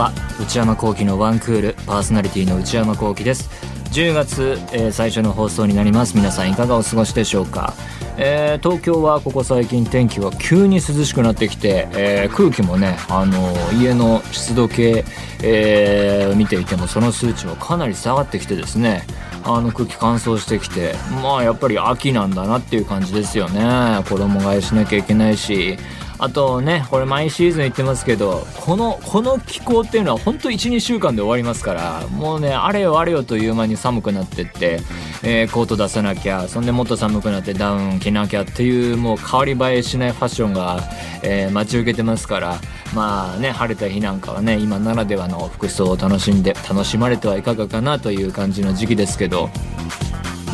[0.00, 0.12] は。
[0.40, 3.50] 内山聖輝のワンクールパーソナリティの内山聖輝です。
[3.92, 6.16] 10月、えー最初の放送になります。
[6.16, 7.74] 皆さんいかがお過ごしでしょうか、
[8.16, 15.04] えー東京はここ最近天気は急に涼しくなってきて、えー空気もねあの家の湿度計、
[15.42, 19.02] えー見ていてもその数値はかなり下がってきてですね。
[19.44, 24.02] あの空気乾燥してきてまあやっぱり秋なんだなっていう感じですよね。
[24.08, 25.76] 衣替えしなきゃいけないし。
[26.22, 34.80] あとねこれ毎シーズン言ってますけどこのこの気候っていうのは本当12週間で終わりますからもうねあれよあれよという間に寒くなってって、
[35.22, 40.80] えーコート出さなきゃそんでもっと寒くなってダウン着なきゃっていうもう変わり映えしないファッションが、
[41.22, 42.60] えー待ち受けてますから
[42.94, 49.48] まあね晴れた日なんかはね今ならではの服装を楽しんで楽しまれてはいかがかなという感じの時期ですけど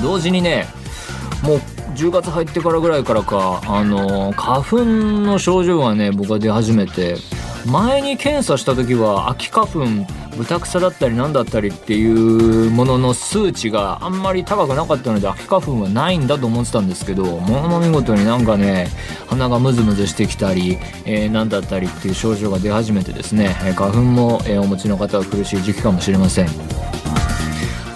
[0.03, 0.67] 同時にね
[1.43, 1.61] もう
[1.97, 7.17] 10月入ってからぐらいからかあの花粉の症状がね僕は出始めて
[7.67, 9.81] 前に検査した時は秋花粉
[10.37, 18.89] 豚草だったり何だったりっていうものの数値があんまり高くなかったので秋花粉はないんだと思ってたんですけどものの見事になんかね
[19.27, 26.96] 鼻がムズムズしてきたり、えー、何だったりっていう症状が出始めてですね花粉も、えお持ちの方は苦しい時期かもしれません。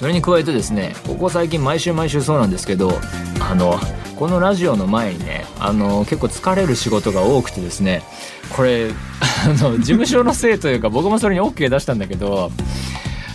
[0.00, 2.90] それに加えてですねここ最近毎週毎週そうなんですけど
[3.38, 3.78] あの
[4.16, 8.02] このラジオの前にねあの結構疲れる仕事が多くてですね
[8.56, 8.92] これ
[9.44, 12.50] あの事務所のせいというか僕もそれに OK 出したんだけど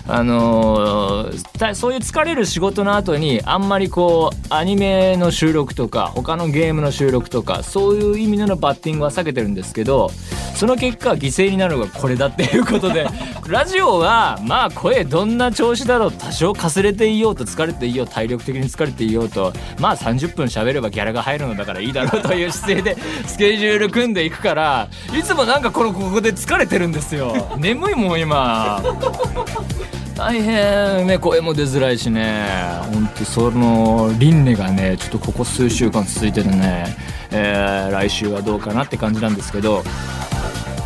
[0.07, 10.11] あのたそういう疲れる仕事の後にあんまりこうアニメの収録とか他のゲームの収録とかそういう意味でのバッティングは避けてるんですけど
[10.55, 13.07] その結果犠牲になるのがこれだっていうことで
[13.49, 27.35] ラジオはまあ声どんな調子だろう多少かすれていようと疲れていよう体力的に疲れていようとまあ30分喋ればギャラが入るのだからいいだろうという姿勢で スケジュール組んでいくからいつもなんかこのここで疲れてるんですよ。
[27.57, 28.81] 眠いもん今
[30.15, 32.47] 大変ね声も出づらいしね。
[32.93, 36.95] 本当その輪廻がねちょっとここ数週間続いててね、
[37.31, 39.83] えー来週はどうかなって感じなんですけど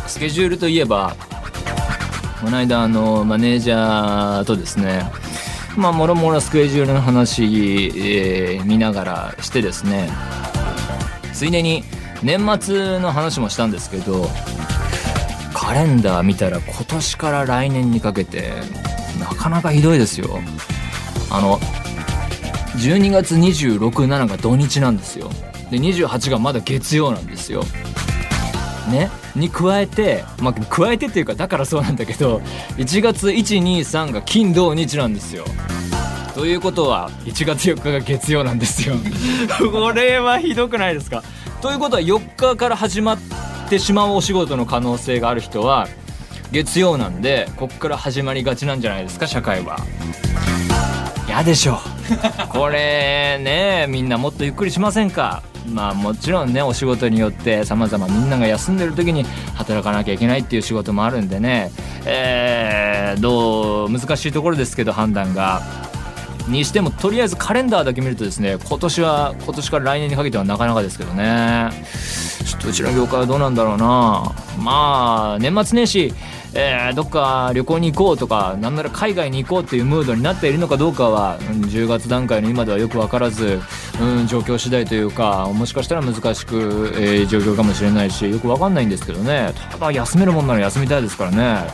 [0.06, 1.14] スケジュールといえば
[2.40, 5.02] この間あのマネージャーとですね
[5.76, 10.10] まあもろもろスケジュールの話、えー見ながらしてですね
[11.32, 11.84] ついでに
[12.22, 14.28] 年末の話もしたんですけど
[15.54, 18.52] カレンダー見たら今年から来年にかけて
[19.34, 20.40] かなかひどいですよ。
[21.30, 21.58] あの
[22.76, 25.30] 12月267が土日なんですよ。
[25.70, 27.64] で28がまだ月曜なんですよ。
[28.90, 29.10] ね？
[29.36, 32.38] に加えてまあ加えてっていうかだからそうなんだけど
[32.78, 35.44] 1月123が金土日なんですよ。
[36.34, 38.94] ということは1月4日が月曜なんですよ。
[39.72, 41.22] これはひどくないですか？
[41.60, 43.18] ということは4日から始まっ
[43.68, 45.86] てしまうお仕事の可能性がある人は
[46.52, 49.76] 月曜なんでこっから始まりがちなんじゃないですか社会は。
[51.28, 51.78] 嫌でしょ
[52.50, 55.42] これねみんなもっとゆっくりしませんか？
[55.72, 59.24] まあもちろんねお仕事によって様々みんなが休んでる時に
[59.54, 61.70] 働かなきゃいけないっていう仕事もあるんでね。
[62.04, 65.62] えーどう難しいところですけど判断が。
[66.48, 71.68] にしてもとりあえずカレンダーだけ見るとですね今年は今年から来年にかけてはなかなかですけどね。
[72.44, 74.32] ちょっとうちの業界はどうなんだろうな。
[74.58, 76.12] まあ年末年始
[76.54, 83.60] えーどっか旅行に行こうとかなんなら海外に行こうっていうムードになっているのかどうかは、うん10月段階の今ではよく分からず、
[84.00, 89.52] うん、状況次第というかもしかしたら難しく、えー状況かもしれないしよく分かんないんですけどね。
[89.70, 91.70] ただ休めるもんなら休みたいですからね。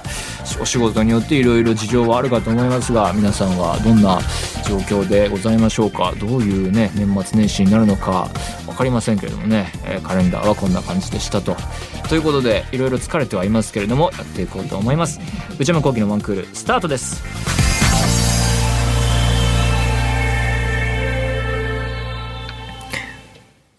[0.60, 4.20] お仕事によっていろいろ事情はあるかと思いますが皆さんはどんな
[4.66, 6.14] 状況でございましょうか？
[6.18, 8.28] どういうね年末年始になるのか
[8.64, 11.56] 分かりませんけれどもね、えカレンダーはこんな感じでしたと。
[12.08, 15.20] ということでいろいろ疲れてはいますけれどもやっていこうと思います。
[15.58, 17.22] 内山聖輝のワンクールスタートです。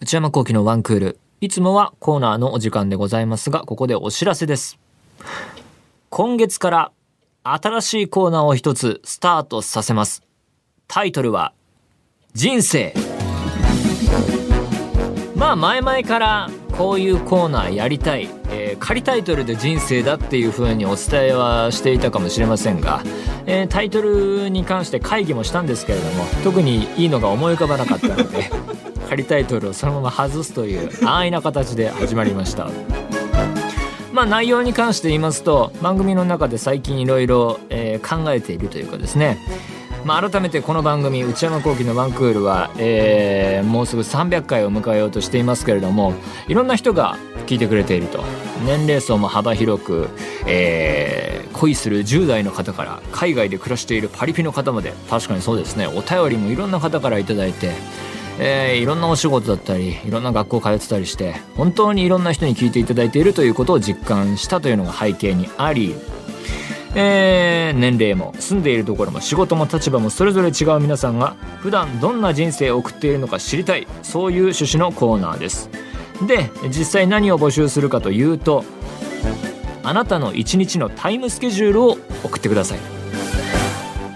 [0.00, 4.78] 内山聖輝のワンクールいつもはコーナーのお時間でございますがここでお知らせです。
[6.10, 6.92] 今月から
[7.42, 10.22] 新しいコーナーを一つスタートさせます。
[10.86, 11.52] タイトルは
[12.32, 12.94] 人生。
[15.36, 23.02] まあ前々からこういうコーナーやりたい、えー仮タイトルで人生だっていう風にお伝えはしていたかもしれませんが、
[23.44, 28.50] えータイトルに関して会議もしたんですけれども特にいいのが思い浮かばなかったので
[29.10, 32.70] 仮タイトルをそのまま外すという安易な形で始まりました。
[34.18, 37.60] まあ内容に関して言いますと番組の中で最近いろいろ
[38.02, 39.38] 考えているというかですね。
[40.04, 46.14] まあ、改めてこの番組内山聖輝のワンクールは、えー、もうすぐ300回を迎えようとしていますけれども
[46.48, 47.16] いろんな人が
[47.46, 48.24] 聞いてくれていると。
[48.66, 50.08] 年齢層も幅広く、
[50.48, 54.94] えー、恋する10代の方から海外で暮らしているパリピの方まで。
[55.08, 55.86] 確かにそうですね。
[55.86, 57.70] お便りもいろんな方から頂いて。
[58.40, 65.94] えー、いろんなお仕事だったりいろんな学校通ってたりして本当にいろんな人に聞いていただいているということを実感したというのが背景にあり
[66.94, 75.70] えー、年齢も住んでいるところも仕事も立場もそれぞれ違う皆さんが普段どんな人生を送っているのか知りたいそういう趣旨のコーナーです。
[76.26, 78.64] で実際何を募集するかというと
[79.84, 82.78] あなたの一日のタイムスケジュールを送ってください。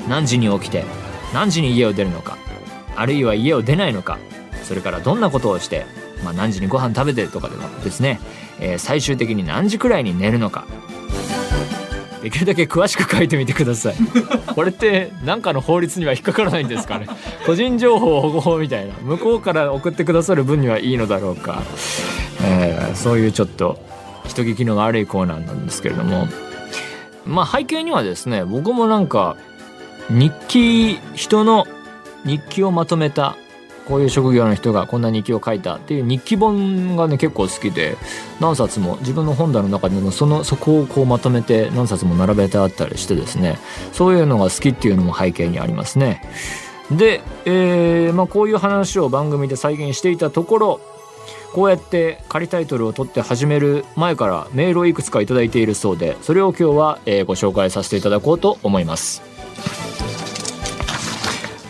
[0.08, 0.84] 何時に起きて
[1.32, 2.36] 何時に家を出るのか
[2.96, 4.18] あるいは家を出ないのか
[4.64, 5.86] それからどんなことをして、
[6.24, 8.20] まあ、何時にご飯食べてるとかでもですね、
[8.60, 10.66] えー、最終的に何時くらいに寝るのか。
[12.22, 13.96] できるだけ詳しく書いてみてください。
[14.54, 17.08] これって何かの法律には引っかからないんですかね。
[17.44, 18.94] 個人情報保護法みたいな。
[19.02, 21.64] 向こうから送ってくださる分にはいいのだろうか、
[22.44, 23.84] えー、そういうちょっと
[24.24, 26.28] 人聞きの悪いコーナーなんですけれども。
[27.26, 29.36] まあ背景にはですね僕もなんか
[30.08, 31.66] 日記人の
[32.24, 33.36] 日記をまとめた
[33.86, 37.96] こういう職業の人がこんな日記を書いたっていう日記本がね結構好きで
[38.40, 43.58] 何冊も自分の本棚の中でもそのそこをこうまとめて何冊も並べてあったりしてですね
[43.92, 46.22] そういうのが好きっていうのも背景にありますね。
[46.90, 50.80] で、えーまあ、こういう話を番組で再現していたところ
[51.54, 59.22] こうやって仮タイトルを取って始める前からメールをいくつか頂いているそうでそれを今日は、え、ご紹介させていただこうと思います。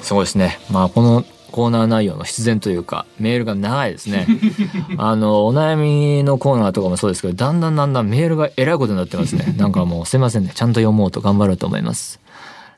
[0.02, 0.58] すごいですね。
[0.70, 4.26] まあこのコーナー内容の必然というかメールが長いですね
[4.96, 12.22] あのお悩みのコーナーとかもそうですけどだんだんだんだんメールがえらいことになってますねなんかもうすいませんねちゃんと読もうと頑張ろうと思います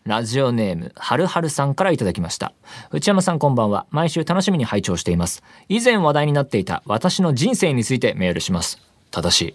[0.05, 2.53] ラジオネーム、はるはるさんからいただきました。
[2.91, 3.87] 内山さんこんばんは。
[3.91, 5.43] 毎週楽しみに拝聴しています。
[5.71, 8.79] 以前話題になっていた私の人生についてメールします。
[9.11, 9.55] 正しい。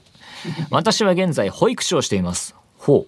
[0.72, 2.56] 私は現在保育士をしています。
[2.80, 3.06] ほ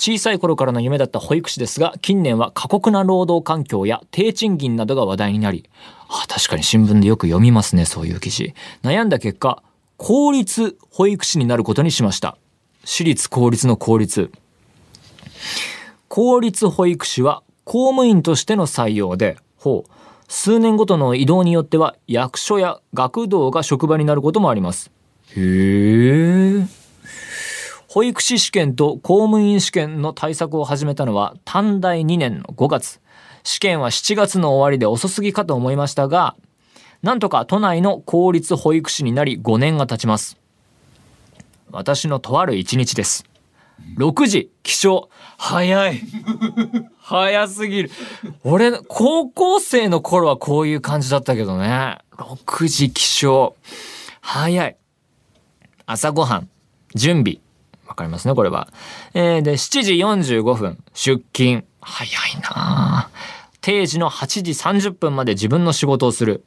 [0.00, 5.68] 小さい頃からの夢だった保育士ですが、近年は過酷な労働環境や低賃金などが話題になり、
[6.08, 8.54] あ確かに新聞でよく読みますね、そういう記事。
[8.82, 9.62] 悩んだ結果、
[9.98, 12.38] 公立保育士になることにしました。
[12.82, 14.32] 私立公立の公立。
[16.08, 19.90] 公立保育士は公務員としての採用で、ほう、
[20.28, 24.90] 数年ごとの移動によっては役所や学童が職場になることもあります。
[25.36, 26.79] へえ。
[27.92, 33.00] 保育士試験と公務員試験の対策を始めたのは短大2年の5月。
[33.42, 36.36] 試験は7月の終わりで遅すぎかと思いましたが、
[37.02, 40.38] なんとか都内の公立保育士になり5年が経ちます。
[41.72, 43.24] 私のとある一日です。
[43.98, 45.08] 6時起床。
[45.36, 46.00] 早い。
[47.00, 47.90] 早すぎる。
[48.44, 51.98] 俺、高校生の頃はこういう感じだったけどね。
[52.12, 53.54] 6時起床。
[54.20, 54.76] 早い。
[55.86, 56.48] 朝ごはん、
[56.94, 57.40] 準備、
[57.90, 58.68] わかりますね、これは。
[59.14, 61.64] えー、で、7時45分、出勤。
[61.80, 63.10] 早いな
[63.60, 66.44] 定時の8時30分まで自分の仕事をする。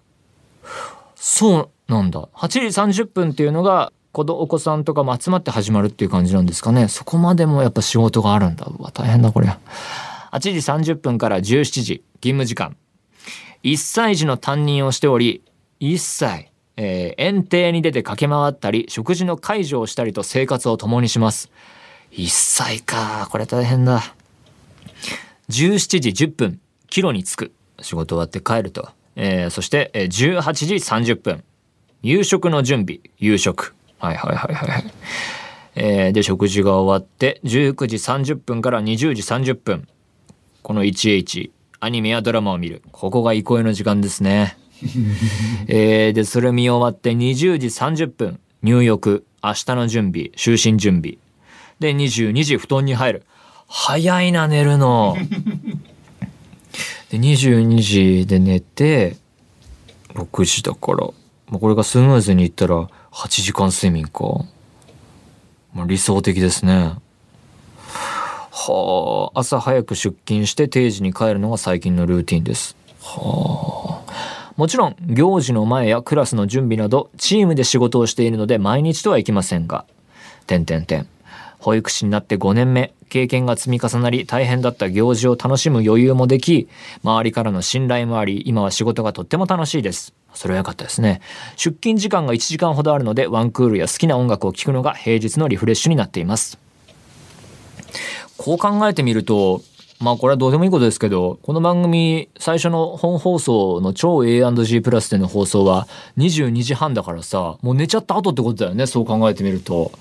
[1.15, 2.29] そうなんだ。
[2.33, 2.59] 8時
[3.03, 6.87] 30分っていうのが、子お子さんとかも集まって始まるっていう感じなんですかね。
[6.87, 8.65] そこまでもやっぱ仕事があるんだ。
[8.65, 9.49] うわ、大変だ、これ。
[10.31, 12.77] 8時30分から17時、勤務時間。
[13.63, 15.43] 1歳児の担任をしており、
[15.81, 16.52] 1歳。
[16.75, 21.51] えー、園庭に出て駆け回ったり、食事の介助をしたりと生活を共にします。
[22.11, 23.27] 1歳か。
[23.31, 24.01] これ大変だ。
[25.49, 27.51] 17時10分、帰路に着く。
[27.81, 28.89] 仕事終わって帰ると。
[29.15, 31.43] えー、そして、18時30分、
[32.01, 33.75] 夕食の準備、夕食。
[33.99, 34.93] はいはいはいはい。
[35.75, 39.87] えー、で、食事が終わって、19時30分から20時30分。
[40.61, 42.81] この 1H、アニメやドラマを見る。
[42.91, 44.57] ここが憩いの時間ですね。
[45.67, 51.17] えー、で、それ見終わって20時30分、入浴、明日の準備、就寝準備。
[51.79, 53.23] で、22時布団に入る。
[53.67, 55.17] 早いな、寝るの。
[57.09, 59.17] で、22時で寝て、
[60.13, 61.07] 6時だから、
[61.49, 64.45] まあ、これがスムーズにいったら8時間睡眠か。
[65.73, 66.95] まあ、理想的ですね。
[68.51, 72.77] はあ、朝早く出勤して定時に帰るのが最近のルーティンです。
[73.01, 73.82] はあ。
[74.55, 79.85] もちろん行事の前やクラスの準備などチームで仕事をしているので毎日とはいきませんが、
[80.45, 81.07] 点点点。
[81.59, 86.67] 保育士になって5年目、経験が積み重なり大変だった行事を楽しむ余裕もでき、
[87.03, 90.13] 周りからの信頼もあり、今は仕事がとっても楽しいです。
[90.33, 91.21] それは良かったですね。
[91.55, 96.59] 出勤時間が1時間ほどあるので、ワンクールや好きな音楽を聴くのが平日のリフレッシュになっています。
[98.35, 99.61] こう考えてみると、
[100.03, 109.93] まあこれはどうでもいいことですけど、この番組最初の本放送の超 A&G プラスでの放送は22時半だからさ、もう寝ちゃった後ってことだよね、そう考えてみると。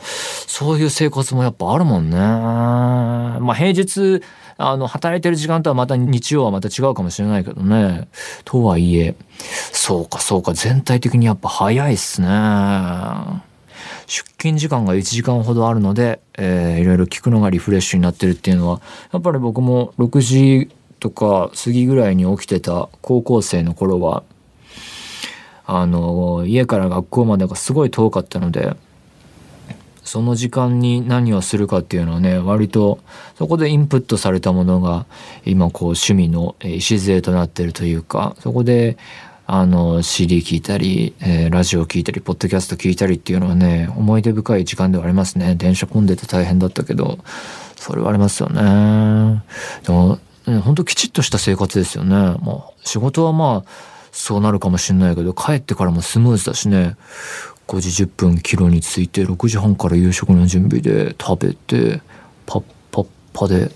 [0.49, 2.17] そういう生活もやっぱあるもんね。
[2.19, 4.23] まあ平日、
[4.57, 8.09] あの、働いてる時間とはまた日曜はまた違うかもしれないけどね。
[8.45, 9.15] とはいえ、
[9.73, 13.52] そうかそうか、全体的にやっぱ早いっすね。
[14.12, 24.23] 出勤時間が1時間ほどあるので、えー、いろいろ聞くのがリフレッシュになってるっていうのはやっぱり僕も6時とか過ぎぐらいに起きてた高校生の頃は
[25.64, 28.76] あの家から学校までがすごい遠かったので
[30.04, 32.99] その時間に何をするかっていうのはね割と
[33.38, 35.07] そこでインプットされたものが
[35.47, 38.99] 今こう趣味の礎となってるというかそこで
[39.55, 45.57] あの CD 聞いたり、えー、ラジオ聞いたりポッドキャスト聞いたりっていうのはね思い出深い時間ではありますね。
[45.57, 47.19] 電車混んでて大変だったけど
[47.77, 49.45] それはありますよね。
[49.85, 52.17] でも、ね、ほんときちっとした生活ですよね。
[52.17, 53.71] まあ仕事はまあ
[54.11, 56.97] そうなるかもしれないけど帰ってからもスムーズだしね。
[57.69, 62.01] 5時10分帰路に着いて6時半から夕食の準備で食べて
[62.47, 63.71] パッパッパで、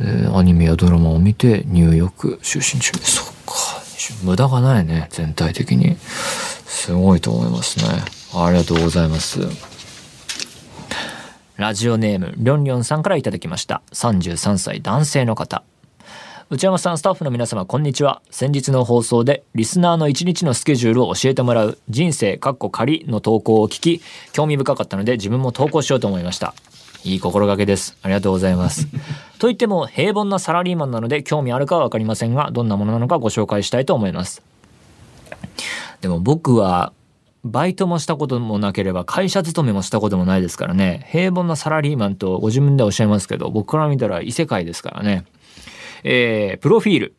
[0.00, 3.37] えー、アニメやドラマを見て入浴就寝準備そうか
[4.22, 5.96] 無駄がないね全体的に。
[5.98, 7.86] すごいと思いますね。
[8.34, 9.40] ありがとうございます。
[11.56, 13.82] ラジオネームりょんりょんさんからいただきました。
[13.92, 15.64] 33歳男性の方。
[16.50, 18.22] 内山さんスタッフの皆様こんにちは。
[18.30, 24.00] 先日の放送でリスナーの一日のスケジュールを教えてもらう人生かっこ仮の投稿を聞き
[24.32, 26.54] 興味深かったので自分も投稿しようと思いました。
[27.04, 27.96] いい心がけです。
[28.02, 28.88] ありがとうございます。
[29.38, 34.42] と言っても平凡なサラリーマンなので興味あるかは分かりませんが、どんなものなのかご紹介したいと思います。
[36.00, 36.92] でも僕は
[37.44, 41.06] バイトもしたこともなければ会社勤めもしたこともないですからね。
[41.10, 45.24] 平凡なサラリーマンとご自分でおっしゃいますけど僕から見たら異世界ですからね。
[46.04, 47.14] えー、プロフィール。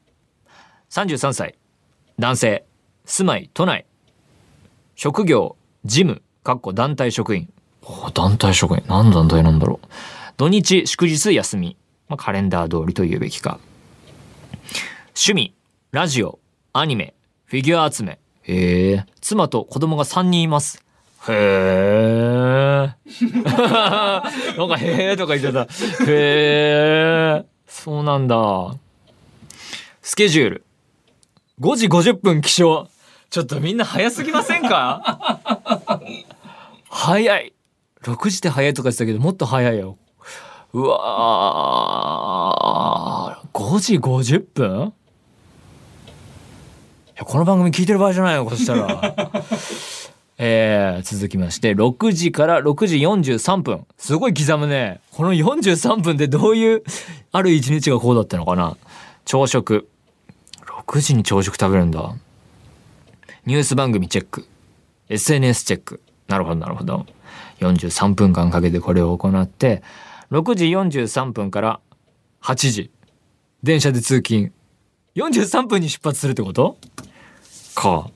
[0.92, 1.56] 33歳
[2.20, 2.66] 男性。
[3.06, 3.50] 住まい。
[3.54, 3.86] 都内。
[4.96, 5.56] 職業。
[5.86, 6.22] 事務。
[6.44, 7.50] かっこ団体職員
[8.14, 8.84] 団体職員。
[8.88, 9.88] 何団体なんだろう。
[10.38, 11.76] 土日、祝日、休み。
[12.08, 13.60] まあ、カレンダー通りと言うべきか。
[15.10, 15.54] 趣味、
[15.92, 16.40] ラジオ、
[16.74, 17.14] アニメ、
[17.46, 18.20] フィギュア集め。
[18.44, 19.06] へえ。
[19.22, 20.84] 妻と子供が3人います。
[21.28, 22.96] へえ。
[23.44, 25.64] なんかへえとか言ってた。
[26.06, 27.46] へえ。
[27.68, 28.76] そうなんだ。
[30.02, 30.66] スケジュール。
[31.60, 32.88] 5時50分起床。
[33.30, 35.20] ちょっとみんな早すぎませんか？
[36.90, 37.54] 早い。
[38.04, 39.98] 6時で早いとか言ってたけどもっと早いよ。
[40.74, 43.48] うわー。
[43.54, 44.94] 5時50分
[47.26, 49.32] この番組聞いてる場合じゃないよそしたら。
[50.42, 55.02] えー、続きまして6時から6時43分すごい刻むね。
[55.12, 56.84] この43分でどういう
[57.34, 58.78] ある一日がこうだったのかな。
[59.26, 59.90] 朝食。
[60.66, 62.16] 6時に朝食食べるんだ。
[63.46, 64.48] ニュース番組チェック。
[65.10, 66.02] SNS チェック。
[66.30, 67.06] なるほどなるほど。
[67.60, 69.84] 43分間かけてこれを行って
[70.32, 71.80] 6時43分から
[72.42, 72.92] 8時
[73.64, 74.52] 電車で通勤。
[75.16, 76.78] 43分に出発するってこと？
[77.76, 78.10] か。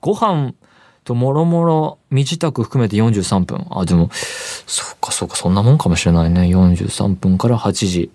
[0.00, 0.54] ご飯
[1.02, 3.66] ともろもろ身支度含めて43分。
[3.70, 6.42] あでもそっかそっかそんなもんかもしれないね。
[6.42, 8.10] 43分から8時。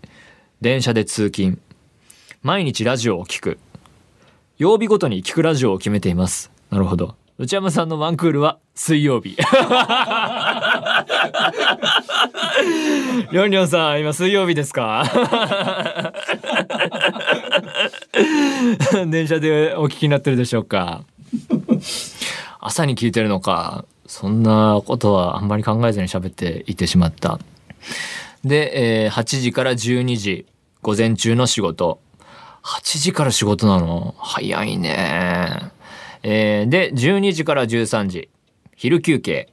[0.61, 1.59] 電車で通勤。
[2.41, 3.59] 毎日ラジオを聞く。
[4.57, 6.51] 曜日ごとに聞くラジオを決めています。
[6.69, 7.15] なるほど。
[7.39, 9.37] 内山さんのワンクールは水曜日。
[13.31, 15.05] りょんりょんさん、今水曜日ですか？
[19.07, 21.05] 電車でお聞きになってるでしょうか？
[22.59, 23.85] 朝に聞いてるのか？
[24.05, 27.39] そんなことはあんまり考えずに喋っていてしまった。
[28.43, 30.45] で、えー、8時から12時、
[30.81, 32.01] 午前中の仕事。
[32.63, 34.13] 8時から仕事なの？
[34.17, 35.71] 早いね。
[36.23, 38.29] えー、で、12時から13時、
[38.75, 39.49] 昼休憩。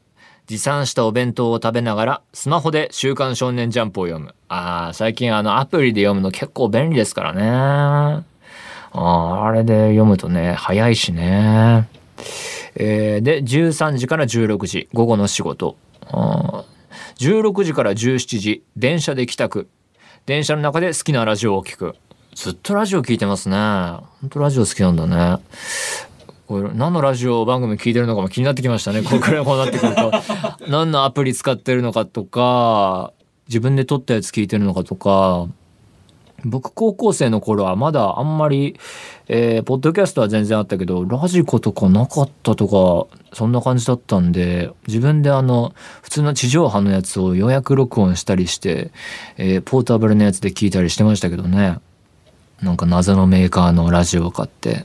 [0.47, 4.33] 持参したお弁当を食べながら、スマホで週刊少年ジャンプを読む。
[4.49, 7.43] ああ、最近あのアプリで読むの結構便利ですからね。
[7.49, 8.23] あ
[8.93, 11.89] あ、あれで読むとね、早いしね。
[12.77, 15.77] えー、で、13時から16時、午後の仕事。
[17.19, 19.69] 16時から17時、電車で帰宅。
[20.27, 21.97] 電車の中で好きなラジオを聞く。
[22.37, 23.57] ずっとラジオ聞いてますね。
[23.57, 25.43] ほんとラジオ好きなんだね。
[26.47, 29.03] これ何のラジオ番組聞いてるのかも気になってきましたね。
[29.03, 30.13] これくらいこうなってくると。
[30.69, 33.13] 何のアプリ使ってるのかとか、
[33.49, 35.49] 自分で撮ったやつ聞いてるのかとか、
[36.45, 38.79] 僕高校生の頃はまだあんまり、
[39.27, 48.93] えー、ポッドキャストは全然あったけどラジコとかなかったとかそんな感じだったんで自分であの普通の地上波のやつを予約録音したりして、
[49.39, 51.79] えー、ポータブルのやつで聞いたりしてましたけどね
[52.61, 54.85] なんか謎のメーカーのラジオを買って。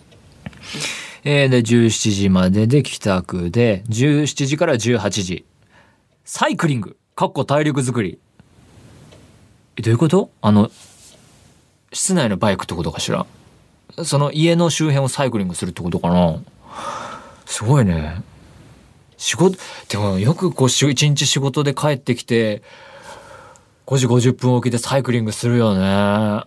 [1.23, 5.45] えー、で17時までで帰宅で17時から18時。
[6.25, 6.97] サイクリング。
[7.13, 8.17] かっこ体力づくり
[9.75, 10.31] どういうこと？
[10.41, 10.71] あの
[11.93, 13.25] 室内のバイクってことかしら？
[14.03, 16.41] その家の周辺をサイクリングするってことかな？
[17.45, 18.23] すごいね。
[19.17, 19.57] 仕事
[19.89, 22.63] でもよくこう一日仕事で帰ってきて
[23.85, 26.43] 5時50分起きでサイクリングするよね。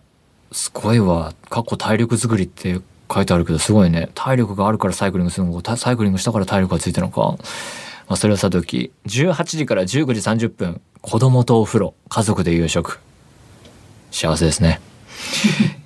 [0.50, 1.34] すごいわ。
[1.50, 2.80] 過去体力作りって
[3.12, 4.10] 書いてあるけどすごいね。
[4.14, 7.36] 体力があるからサイクリングするのかサイクリングしたから体力がついたのか。
[8.06, 11.94] まあ、それはさとき18時から19時30分子供とお風呂。
[12.08, 13.00] 家族で夕食。
[14.10, 14.80] 幸せですね。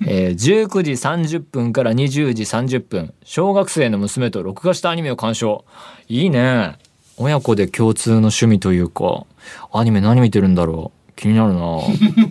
[0.05, 3.13] えー、19時30分から20時30分。
[3.23, 5.65] 小学生の娘と録画したアニメを鑑賞。
[6.07, 6.77] いいね。
[7.17, 9.25] 親子で共通の趣味というか
[9.73, 10.98] アニメ何見てるんだろう。
[11.19, 11.79] 気になるな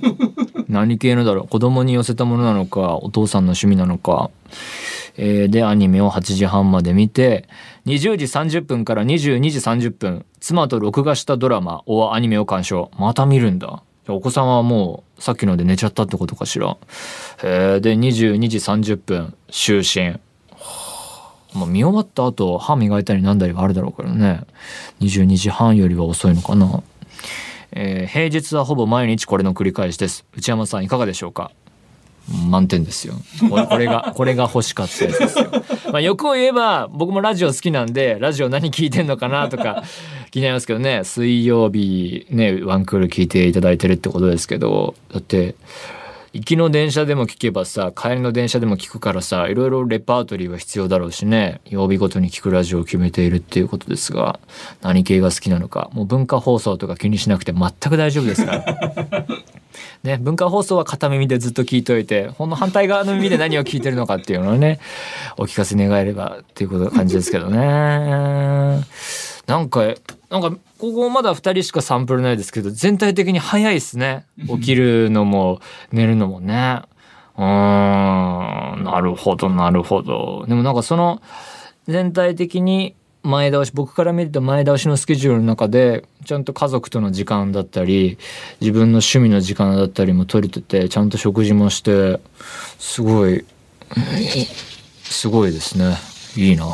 [0.68, 4.30] 何系のだろう子供に寄せたものなのかお父さんの趣味なのか、
[5.18, 7.46] えー、でアニメを8時半まで見て
[7.86, 16.78] 20時30分から22時30分妻と録画したドラマおアニメを鑑賞また見るんだお子さんはもうさっきので寝ちゃったってことかしら。
[17.42, 20.18] えー、で、22時30分、就寝。
[21.54, 24.44] まあ、見終わった後、歯磨いたりなんだりはあるだろうからね。
[25.00, 26.82] 22時半よりは遅いのかな。
[27.72, 30.24] えー、平日はほぼ毎日これの繰り返しです。
[30.36, 31.50] 内山さんいかがでしょうか？
[32.50, 33.14] 満点ですよ。
[33.48, 35.46] これが、これが欲しかったやつですよ。
[35.92, 39.82] まあ、欲を言えば、僕もラジオ好きなんで、ラジオ何聞いてんのかなとか、
[40.30, 45.54] 気になりますけどね、水曜日ね、ワンクール聞いていただいてるってことですけど、だって、
[46.32, 51.60] 行きの電車でも聞けばさ帰りの電車でも聞くからさいろいろレパートリーは必要だろうしね。
[51.64, 54.38] 曜日ごとに聞くラジオを決めているっていうことですが
[54.82, 55.90] 何系が好きなのか。
[55.92, 59.26] もう文化放送とか気にしなくて全く大丈夫ですから。
[60.02, 64.80] ね、文化放送は片耳でずっと聞いといてほんの反対側の耳で何を聞いてるのかっていうのをね
[65.36, 67.58] お聞かせ願えればっていうこと感じですけどね。
[67.58, 69.94] なんか
[70.30, 74.26] なんかここまだ2人しかサンプルないですけど全体的に早いですね。
[74.46, 75.60] 起きるのも
[75.92, 76.82] 寝るのもね。
[77.36, 77.44] うん。
[77.44, 80.44] なるほどなるほど。
[80.46, 81.20] でもなんかその
[81.86, 88.18] 全体的に前倒し僕から見ると前倒しのスケジュールの中でちゃんと家族との時間だったり
[88.60, 92.20] 自分の趣味の時間だったりも取れててちゃんと食事もして
[92.78, 93.44] すごい
[95.02, 95.96] すごいですね。
[96.36, 96.66] いいな。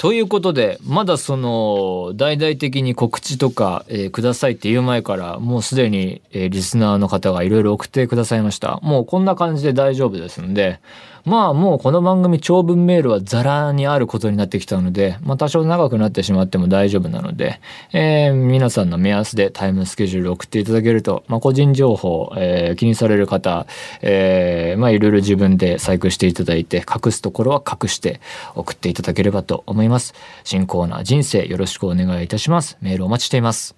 [0.00, 8.80] ということでまだその大々的に告知とか、えー、くださいって言う前からもうすでに、えー、リスナーの方がいろいろ送ってくださいました。
[8.82, 10.80] もうこんな感じで大丈夫ですので
[11.24, 17.60] まあもうこの番組長文メールはザラにあることになってきたので、まあ多少長くなってしまっても大丈夫なので、
[17.92, 23.66] えー、皆さんの目安でタイムスケジュールを送っていただけると、まあ個人情報、えー、気にされる方、
[24.02, 28.20] えー、まあいろいろ自分で細工していただいて、隠すところは隠して
[28.54, 30.14] 送っていただければと思います。
[30.44, 32.78] 新コーナー人生よろしくお願いいたします。
[32.80, 33.74] メールお待ちしています。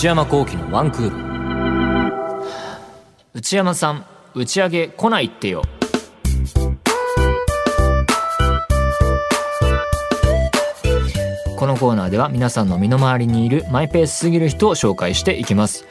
[0.00, 2.44] 内山幸輝のワンクール。
[3.34, 5.62] 内山さん打ち上げ来ないってよ。
[11.54, 15.84] このコーナーでは皆さんの身の回りにいるマイペースすぎる人を紹介していきます。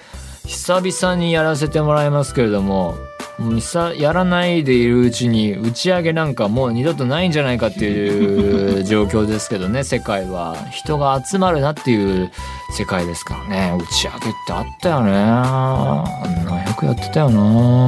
[0.44, 2.96] 久々にやらせてもらいますけれども
[3.40, 9.84] もうさやらないでいるうちに打ち上げなんかもう二度とないんじゃないかっていう状況ですけどね。
[9.86, 12.32] 世界は人が集まるなっていう
[12.78, 13.78] 世界ですからね。
[13.80, 15.12] 打ち上げってあったよね。
[15.16, 17.40] あんなよくやってたよな。
[17.40, 17.88] も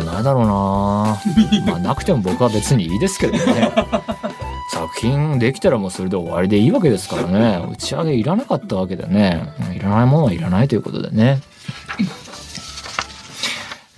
[0.00, 1.72] うないだろうな。
[1.72, 3.72] まあなくても僕は別にいいですけどね。
[4.72, 7.64] 作品できたらもうそれで終わりでいいわけですからね。
[7.70, 9.52] 打ち上げいらなかったわけでね。
[9.72, 11.40] いらないものはいらないということでね。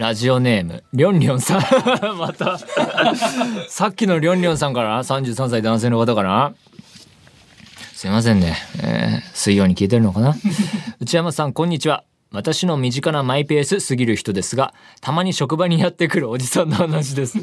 [0.03, 1.63] ラジオネーム、りょんりょんさん。
[2.19, 2.59] また
[3.69, 6.55] さっきのりょんりょんさんから33歳男性の方かな
[7.95, 8.57] すいませんね。
[8.83, 10.35] えー、水曜に聞いてるのかな？
[10.99, 12.03] 内山さん、こんにちは。
[12.33, 17.39] 私の身近なマイペースすぎる人ですが、たまに職場にやってくるおじさんの話です。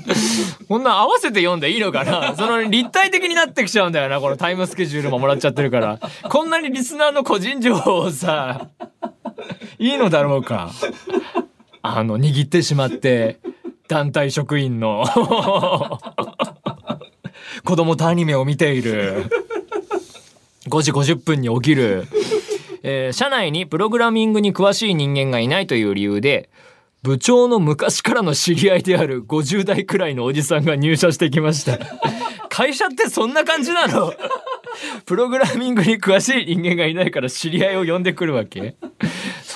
[0.67, 2.35] こんな合わせて読んでいいのかな？
[2.35, 5.97] その立体的になってきちゃうんだよな、このタイムスケジュールももらっちゃってるから。
[6.27, 8.67] こんなにリスナーの個人情報をさ、
[9.77, 10.71] いいのだろうか？
[11.81, 13.39] あの、握ってしまって、
[13.87, 15.03] 団体職員の
[17.63, 19.25] 子供とアニメを見ている。
[20.67, 22.07] 5時50分に起きる。
[22.83, 26.49] えー社内にプログラミングに詳しい人間がいないという理由で、
[27.01, 31.79] 部長の昔からの知り合いである50代くらいのおじさんが入社してきました。
[32.49, 34.13] 会社ってそんな感じなの？
[35.05, 38.75] プログラミングに詳しい人間がいないから知り合いを呼んでくるわけ？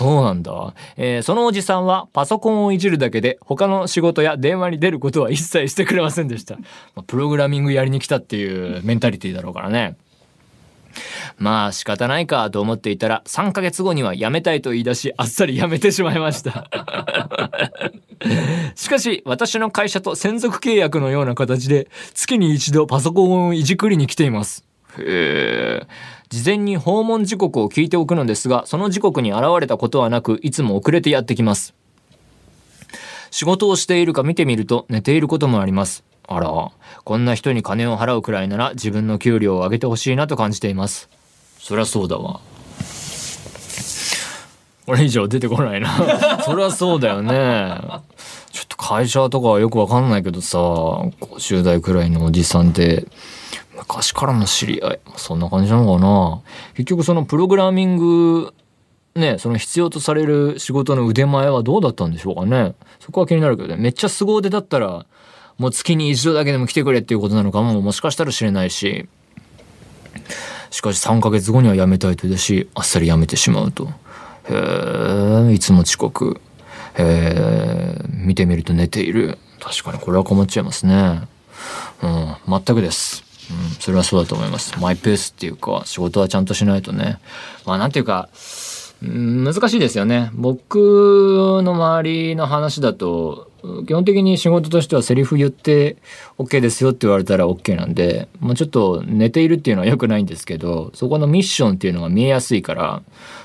[0.04, 6.56] そうなんだ、えーそのおじさんはパソコンをいじるだけで他の仕事や電話に出ることは一切してくれませんでした。
[6.56, 6.64] ま
[6.98, 9.96] あプログラミングやりに来たっていうメンタリティだろうからね。
[11.38, 16.70] まあ仕方ないかと思っていたら3ヶ月後には辞めたいと言い出しあっさり辞めてしまいました。
[18.76, 24.66] しかし私の会社と専属契約のような形で月に一度パソコンをいじくりに来ています。
[25.00, 25.88] へえ。
[26.30, 31.74] 事前に訪問時刻を聞いておくのですが、その時刻に現れたことはなく、いつも遅れてやってきます。
[33.32, 36.04] 仕事をしているか見てみると寝ていることもあります。
[36.28, 36.72] あら、
[37.04, 41.10] こんな人に金を払うくらいなら自分の給料を上げてほしいなと感じています。
[41.60, 42.42] そりゃそうだわ。
[44.86, 45.90] これ以上出てこないな。
[46.44, 47.78] そりゃそうだよね。
[48.52, 53.08] ちょっと会社とかはよくわかんないけどさ、50代くらいのおじさんって、
[53.76, 56.42] 昔からの知り合い、そんな感じなのかな。
[56.76, 58.54] 結局そのプログラミング、
[59.16, 62.76] ね、その必要とされる仕事の腕前はどうだったんでしょうかね。
[63.00, 63.76] そこは気になるけどね。
[63.76, 65.06] めっちゃ凄腕だったら、
[65.58, 69.08] もう月に一度だけでも来てくれっていうことなのかも、もしかしたら知れないし。
[70.72, 73.90] しかし3ヶ月後には辞めたいと言うし、あっさり辞めてしまうと。
[74.50, 76.42] へえ、いつも遅刻。
[76.96, 79.38] へえ、見てみると寝ている。
[79.60, 81.22] 確かにこれは困っちゃいますね。
[82.02, 83.24] うん、全くです。
[83.52, 84.80] うん、それはそうだと思います。
[84.80, 87.20] マイペースっていうか、仕事はちゃんとしないとね。
[87.66, 88.30] まあなんていうか、
[89.04, 90.32] うん難しいですよね。
[90.34, 93.52] 僕の周りの話だと、
[93.88, 95.96] 基本的に仕事としてはセリフ言って
[96.38, 103.02] OK ですよって言われたら OK なんで、まあ、ちょっと寝ているっていうのは良くないんですけど、そこのミッションっていうのが見えやすいから、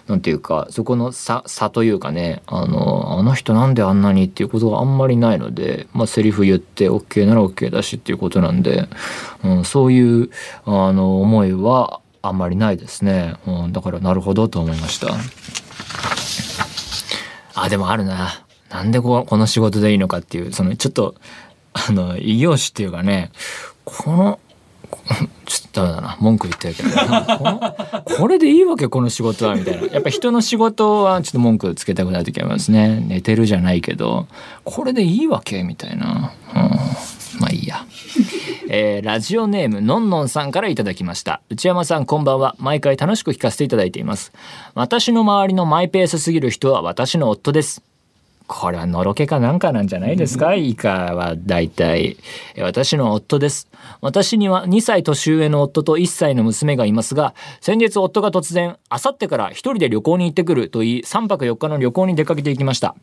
[0.09, 8.88] なんていうか、そこの差、差というかね、あの、あの人なんであんなにっていうことがあんまりないので、まあ、セリフ言って OK なら OK だしっていうことなんで、
[9.44, 10.31] うん、そういう、
[10.64, 13.35] あの、思いはあんまりないですね。
[13.46, 15.14] うん、だからなるほどと思いました。
[17.54, 18.47] あ、でもあるな。
[18.70, 21.14] なんでこの仕事でいいのかっていう、そのちょっと、
[21.72, 23.31] あの、異業種っていうかね、
[23.85, 24.40] この、
[25.46, 26.16] ちょっとダメだな。
[26.20, 29.87] 文句言ってるけど、ここれでいいわけこの仕事はみたいな。
[29.88, 33.02] やっぱ人の仕事はちょっと文句つけたくない時ありますね。
[33.07, 34.26] 寝てるじゃないけど、
[34.64, 36.33] これでいいわけみたいな。
[36.54, 37.85] うん、まあいいや。
[38.70, 44.33] えーラジオネームのんのんさんからいただきました内山さんこんばんは毎回楽しく聞かせていただいています
[44.74, 47.83] 私の周りのマイペースすぎる人は私の夫です
[48.48, 50.54] これはのろけかなんかなんじゃないですか？
[50.54, 52.16] 以下は大体。
[52.56, 53.68] えー私の夫です。
[54.00, 62.96] 私には2歳年上の夫と1歳の娘がいますが先日夫が突然あさってから一人で旅行に行ってくると言い3泊4日の旅行に出かけていきました。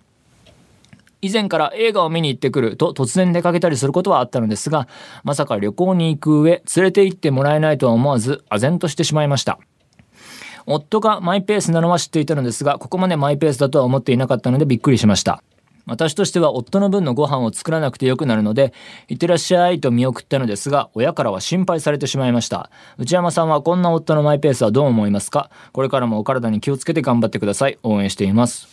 [1.21, 4.88] 以前から映画を見に行ってくると突然出かけたりすることはあったのですが、
[5.23, 9.58] まさか旅行に行く上、連れて行ってもらえないとは思わず、唖然としてしまいました。
[10.67, 15.43] 夫がマイペースなのは知っていたのですが、ここまでマイペースだとは思っていなかったのでびっくりしました。
[15.88, 18.73] 私としては夫の分のご飯を作らなくてよくなるので、
[19.08, 22.71] いってらっしゃいと見送ったのですが、親からは心配されてしまいました。
[22.97, 25.51] 内山さんはこんな夫のマイペースはどう思いますか？
[25.73, 27.78] これからもお体に気をつけて頑張ってください。
[27.84, 28.67] 応援しています。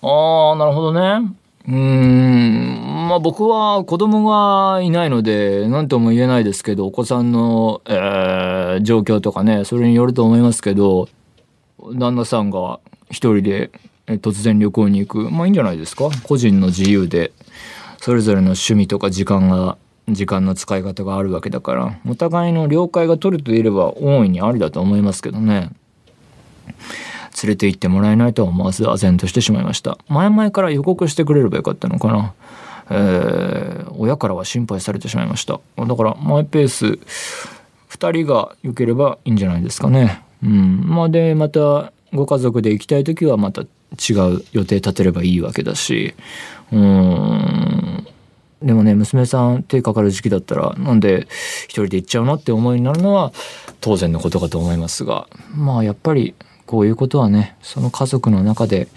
[0.00, 1.32] あー、なるほどね。
[1.66, 11.08] うーん、まあ僕は子供がいないので、何とも言えないですけど、お子さんの、えー状況とかね、それによると思いますけど、
[11.92, 13.70] 旦那さんが一人で
[14.06, 15.30] 突然旅行に行く。
[15.30, 16.10] まあいいんじゃないですか？
[16.24, 17.32] 個人の自由で、
[17.98, 19.76] それぞれの趣味とか時間が、
[20.08, 25.70] 時間の使い方があるわけだから、お互いの了解が取れていれば大いにありだと思いますけどね。
[27.42, 32.32] 連れて行ってもらえないとは思わず唖然としてしまいました前々から予告してくれればよかったのかな
[32.90, 36.98] えー親からは心配されてしまいましただからマイペース
[37.90, 40.84] 2人が良ければいいんじゃないですかねうん。
[40.86, 46.14] まあでまたご家族で行きたい時はまた違う予定立てればいいわけだし。
[46.72, 48.06] うん。
[48.62, 51.26] でもね娘さん手かかる時期だったらなんで
[51.64, 53.32] 一人で行っちゃうのって思いになるのは
[53.80, 55.26] 当然のことかと思いますが。
[55.54, 56.34] まあやっぱり
[56.66, 58.88] こういうことはねその家族の中で、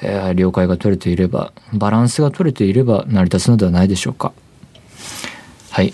[0.00, 4.32] えー了解が取れていればバランスが取れていれば成り立つのではないでしょうか。
[5.70, 5.92] はい。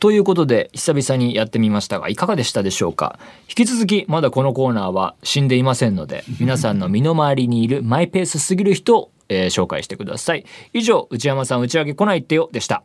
[0.00, 3.18] ということで久々にやってみましたがいかがでしたでしょうか？
[3.48, 10.44] 引き続きまだこのコーナーは死んでいませんので皆さんの身の回りにいるマイペースすぎる人を、えー紹介してください。
[10.72, 12.82] 以上内山さん打ち上げ来ないってよでした。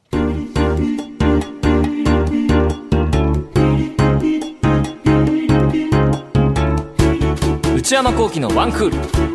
[7.76, 9.35] 内山幸喜のワンクール。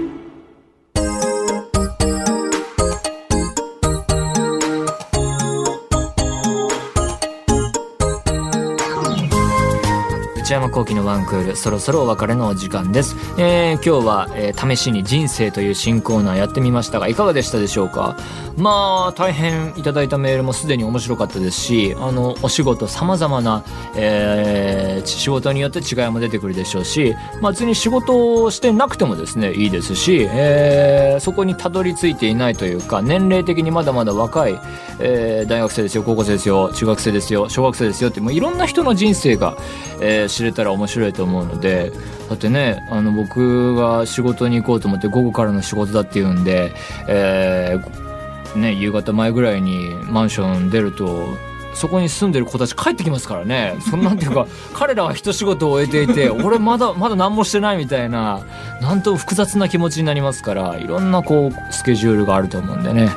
[10.51, 18.17] 内山幸喜のワンクールそろそろお別れのお時間です、えー今日は、えー試しに人生という新コーナーやってみましたがいかがでしたでしょうか？
[18.57, 23.63] まあ大変いただいたメールもすでに面白かったですしあのお仕事さまざまな、
[23.95, 34.59] えー仕事によって違いも出てくるでしょうし、まあ、別に仕事をしてなくてもですねいいですし、えーそこにたどり着いていないというか年齢的にまだまだ若い、
[34.99, 39.57] えー大学生ですよ高校生ですよ中学生ですよ小学生ですよってもういろんな人の人生が、
[40.01, 41.92] えー知れたら面白いと思うので
[42.29, 46.72] だってねあの僕が仕事に行こうと思って午後からの仕事だっていうんで、
[47.09, 51.37] えーね、夕方前ぐらいにマンション出ると
[51.74, 53.76] そこに住んでる子たち帰ってきますからね。
[53.88, 58.40] そんなんていうか 彼らは一仕事を終えていて俺まだまだ何もしてないみたいな
[58.81, 63.11] なんとも複雑な気持ちになりますからいろんなこうスケジュールがあると思うんでね。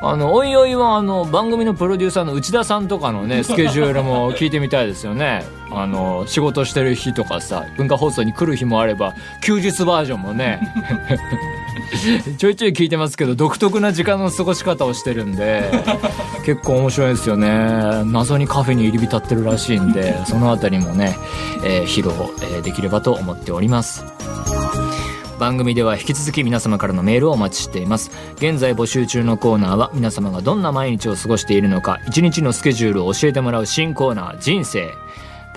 [0.00, 10.60] あのおいおいはあの番組のプロデューサーの内田さんとかのねスケジュールも聞いてみたいですよねあの仕事してる日とかさ文化放送に来る日もあれば休日バージョンもね。
[12.38, 15.70] ちょいちょい聞いてますけど独特な時間の過ごし方をしてるんで
[16.44, 17.48] 結構面白いですよね。
[18.04, 21.16] 謎にカフェに入り浸ってるらしいんでそのあたりもね、
[21.64, 24.04] えー披露、えーできればと思っております。
[25.38, 28.10] 番組では引き続き皆様からのメールをお待ちしています。
[28.36, 34.92] 現在募集中のコーナーは皆様がどんな毎日を過ごしているのか一日のスケジュールを教えてもらう新コーナー人生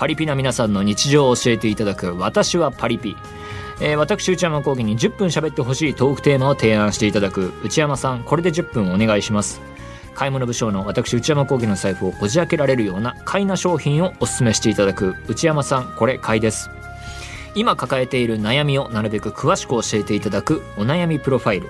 [0.02, 3.16] パリピな皆さんの日常を教えていただく私はパリピ。
[3.80, 9.62] えー私内山講義に10分喋ってほしいトークテーマを提案していただく内山さんこれで10分お願いします。
[10.16, 16.72] 買い物部署の私内山講義の財布をこじ開けられるような買いな商品をお勧めしていただく内山さんこれ買いです。
[17.54, 21.70] 今抱えている悩みをなるべく詳しく教えていただくお悩みプロファイル。